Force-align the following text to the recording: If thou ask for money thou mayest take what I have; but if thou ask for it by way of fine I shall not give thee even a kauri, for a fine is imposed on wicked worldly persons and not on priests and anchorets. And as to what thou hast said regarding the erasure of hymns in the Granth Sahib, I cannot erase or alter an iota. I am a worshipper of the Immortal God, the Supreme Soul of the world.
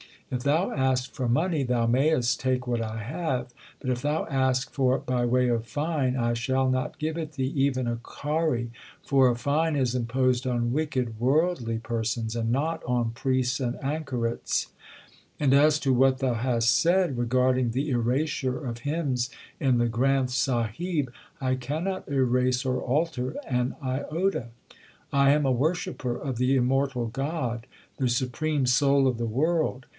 If 0.31 0.43
thou 0.43 0.71
ask 0.71 1.13
for 1.13 1.27
money 1.27 1.63
thou 1.63 1.85
mayest 1.87 2.39
take 2.39 2.65
what 2.65 2.81
I 2.81 3.03
have; 3.03 3.53
but 3.81 3.89
if 3.91 4.01
thou 4.01 4.25
ask 4.27 4.71
for 4.71 4.95
it 4.95 5.05
by 5.05 5.25
way 5.25 5.49
of 5.49 5.67
fine 5.67 6.15
I 6.15 6.33
shall 6.35 6.69
not 6.69 6.97
give 6.97 7.17
thee 7.35 7.51
even 7.53 7.85
a 7.85 7.97
kauri, 7.97 8.71
for 9.03 9.29
a 9.29 9.35
fine 9.35 9.75
is 9.75 9.93
imposed 9.93 10.47
on 10.47 10.71
wicked 10.71 11.19
worldly 11.19 11.79
persons 11.79 12.35
and 12.35 12.49
not 12.49 12.81
on 12.85 13.11
priests 13.11 13.59
and 13.59 13.75
anchorets. 13.83 14.67
And 15.37 15.53
as 15.53 15.79
to 15.81 15.93
what 15.93 16.19
thou 16.19 16.35
hast 16.35 16.75
said 16.77 17.17
regarding 17.17 17.71
the 17.71 17.89
erasure 17.89 18.65
of 18.65 18.79
hymns 18.79 19.29
in 19.59 19.79
the 19.79 19.89
Granth 19.89 20.29
Sahib, 20.31 21.11
I 21.41 21.55
cannot 21.55 22.07
erase 22.07 22.65
or 22.65 22.81
alter 22.81 23.35
an 23.47 23.75
iota. 23.83 24.47
I 25.11 25.31
am 25.31 25.45
a 25.45 25.51
worshipper 25.51 26.15
of 26.17 26.37
the 26.37 26.55
Immortal 26.55 27.07
God, 27.07 27.67
the 27.97 28.07
Supreme 28.09 28.65
Soul 28.65 29.07
of 29.07 29.17
the 29.17 29.27
world. 29.27 29.85